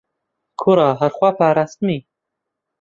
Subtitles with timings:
[0.61, 1.99] کوڕە هەر خوا پاراستمی